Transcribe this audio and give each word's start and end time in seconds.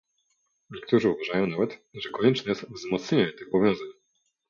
Niektórzy 0.69 1.09
uważają 1.09 1.47
nawet, 1.47 1.83
że 1.93 2.09
konieczne 2.09 2.51
jest 2.51 2.65
wzmocnienie 2.69 3.31
tych 3.31 3.49
powiązań 3.49 3.87